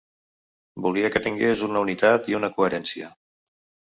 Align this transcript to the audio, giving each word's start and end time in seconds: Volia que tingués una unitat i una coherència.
Volia 0.85 1.11
que 1.15 1.19
tingués 1.27 1.65
una 1.67 1.83
unitat 1.87 2.31
i 2.33 2.39
una 2.39 2.49
coherència. 2.57 3.11